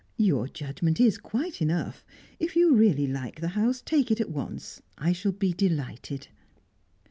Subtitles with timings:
[0.17, 2.03] Your judgment is quite enough.
[2.39, 4.81] If you really like the house, take it at once.
[4.97, 6.27] I shall be delighted."